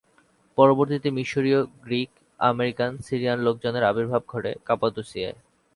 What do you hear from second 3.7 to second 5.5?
আবির্ভাব ঘটে কাপাদোসিয়ায়।